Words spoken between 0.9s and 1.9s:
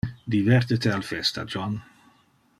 al festa, John.